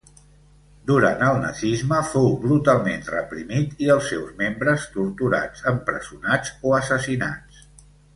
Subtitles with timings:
[0.91, 7.61] Durant el nazisme, fou brutalment reprimit i els seus membres torturats, empresonats o assassinats.